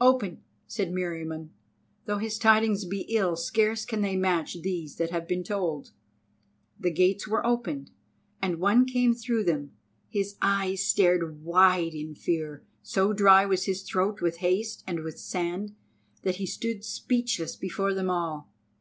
[0.00, 1.50] "Open!" said Meriamun,
[2.06, 5.92] "though his tidings be ill, scarce can they match these that have been told."
[6.76, 7.92] The gates were opened,
[8.42, 9.76] and one came through them.
[10.08, 15.14] His eyes stared wide in fear, so dry was his throat with haste and with
[15.14, 15.76] the sand,
[16.22, 18.50] that he stood speechless before them all.